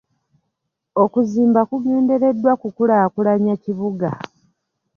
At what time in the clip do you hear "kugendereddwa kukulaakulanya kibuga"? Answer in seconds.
1.69-4.09